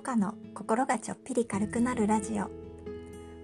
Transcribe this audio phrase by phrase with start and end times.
[0.00, 2.50] モカの心がちょっぴり軽くなるラジオ。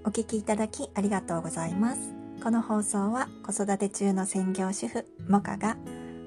[0.06, 2.14] お聞きいただきありがとうございます。
[2.42, 5.76] この放送は子育て中の専業主婦モカが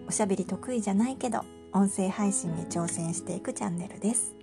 [0.07, 4.35] おしゃべり得意じゃないけど音声配信に挑戦していくチャンネルです。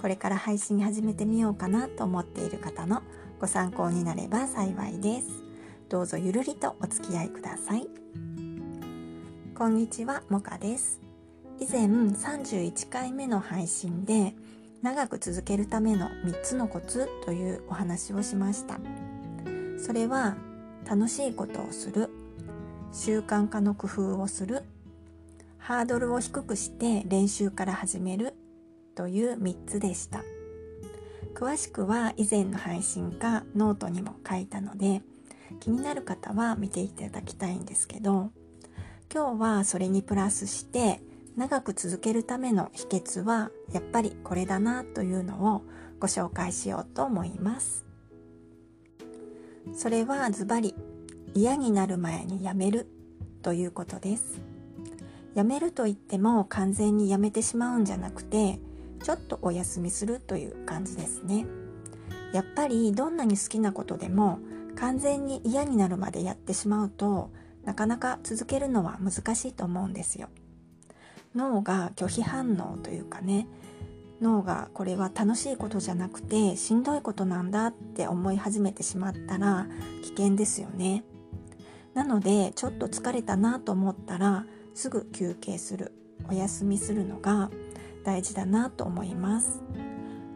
[0.00, 3.02] これから配信始めてみようかなと思っている方の
[3.38, 5.28] ご参考になれば幸いです。
[5.90, 7.86] どうぞゆるりとお付き合いください。
[9.54, 11.02] こんにちはモカです。
[11.60, 14.34] 以前31回目の配信で
[14.82, 18.78] 長く続けるための3つのコツというお話をしました。
[19.78, 20.36] それは
[20.88, 22.10] 楽しいことをする。
[22.92, 24.62] 習慣化の工夫をする。
[25.58, 28.34] ハードルを低くして練習から始める。
[28.94, 30.22] という3つでした。
[31.38, 35.02] 詳しくは以前の配信かノートにも書いたので
[35.60, 38.32] 気になる方は見ていただきたいんですけど
[39.12, 41.00] 今日はそれにプラスして
[41.38, 45.62] 長く続けるための秘訣はやっぱりこれだなというのを
[46.00, 47.86] ご紹介しようと思います。
[49.72, 50.74] それはズバリ
[51.34, 52.88] 嫌になる前にやめる
[53.42, 54.40] ということです。
[55.36, 58.58] やめると言っても完全にやめてしまうんじゃなくて
[59.04, 61.46] ちょっとお休みするという感じですね。
[62.32, 64.40] やっぱりどんなに好きなことでも
[64.74, 67.30] 完全に嫌になるまでやってしまうと
[67.64, 70.28] なかなか続けるのは難しいと思うんですよ。
[71.38, 73.46] 脳が拒否反応というかね
[74.20, 79.68] 脳がこれは楽しいことじゃなくてしんどいことなんだって思い始めてしまったら
[80.02, 81.04] 危険ですよね。
[81.94, 85.92] なのでちょっと疲れたなと思ったらすぐ休憩する
[86.28, 87.50] お休みするのが
[88.04, 89.62] 大事だなと思います。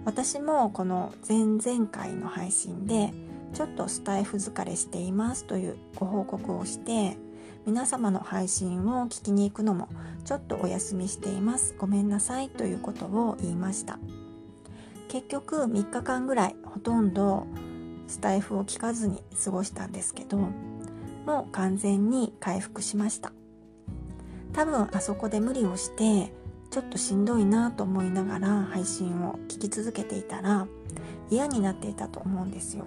[0.05, 3.13] 私もこの前々回の配信で
[3.53, 7.17] ちょっとスタイフ疲れしていますというご報告をして
[7.65, 9.89] 皆様の配信を聞きに行くのも
[10.25, 11.77] ちょっとお休みしています。
[11.79, 14.01] ごめんなさいということを言いました。
[15.09, 17.47] 結局3日間ぐらいほとんど
[18.09, 20.39] スタイフを聞かずに過ごしたんですけど
[21.27, 23.33] もう完全に回復しました。
[24.53, 26.33] 多分あそこで無理をして
[26.71, 30.67] ちょっとしんどいなと思いながら配信を聞き続けていたら
[31.31, 32.87] 嫌になっていたと思うんですよ。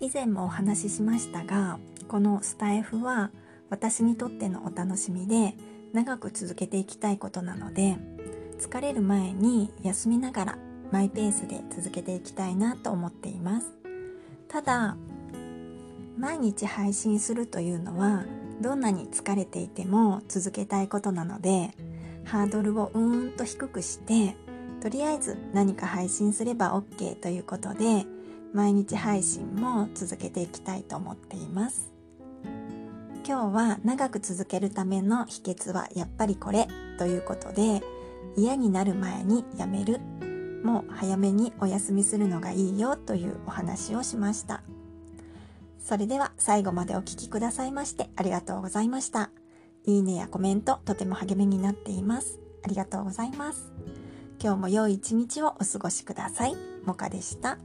[0.00, 1.78] 以前もお話ししましたが
[2.08, 3.30] このスタイフは
[3.70, 5.54] 私にとってのお楽しみで
[5.92, 7.96] 長く続けていきたいことなので
[8.58, 10.58] 疲れる前に休みながら
[10.92, 13.66] マイペースで続けていきたいなと思っています。
[14.48, 14.96] ただ
[16.16, 18.24] 毎日配信するというのは
[18.60, 21.72] どんなに疲れていても続けたいことなので
[22.24, 24.36] ハードルをうーんと低くして
[24.80, 28.04] とりあえず何か配信すれば OK ということで
[28.52, 31.93] 毎日配信も続けていきたいと思っています。
[33.26, 36.68] 今日は長く続けるための秘訣はやっぱりこれ
[36.98, 37.82] ということで
[38.36, 40.00] 嫌になる前にやめる。
[40.62, 44.62] もう早めにお休みするのがいいよというお話をしました。
[45.78, 49.30] それでは最後までお聴きくださいましてありがとうございました。
[49.86, 52.38] いいねやコメントとても励みになっています。
[52.64, 53.72] ありがとうございます。
[54.42, 56.56] 今日も良い一日をお過ごしください。
[56.84, 57.58] もかでした。